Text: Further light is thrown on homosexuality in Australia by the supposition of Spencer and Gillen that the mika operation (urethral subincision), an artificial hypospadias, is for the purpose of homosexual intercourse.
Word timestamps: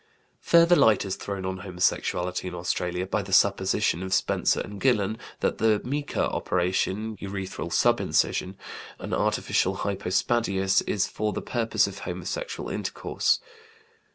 Further 0.39 0.75
light 0.75 1.05
is 1.05 1.15
thrown 1.15 1.45
on 1.45 1.57
homosexuality 1.59 2.47
in 2.47 2.55
Australia 2.55 3.05
by 3.05 3.21
the 3.21 3.31
supposition 3.31 4.01
of 4.01 4.15
Spencer 4.15 4.59
and 4.59 4.81
Gillen 4.81 5.19
that 5.41 5.59
the 5.59 5.79
mika 5.83 6.27
operation 6.27 7.15
(urethral 7.17 7.71
subincision), 7.71 8.55
an 8.97 9.13
artificial 9.13 9.75
hypospadias, 9.85 10.81
is 10.87 11.05
for 11.05 11.33
the 11.33 11.43
purpose 11.43 11.85
of 11.85 11.99
homosexual 11.99 12.67
intercourse. 12.67 13.39